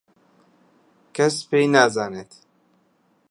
کەس 1.15 1.35
پێ 1.49 1.59
نازانێت. 1.73 2.31